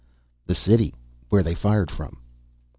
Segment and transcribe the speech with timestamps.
[0.47, 0.95] "The city.
[1.29, 2.17] Where they fired from."